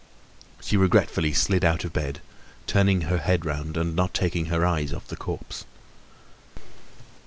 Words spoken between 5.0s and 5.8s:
the corpse.